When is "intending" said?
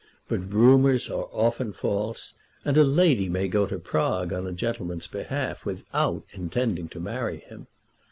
6.33-6.89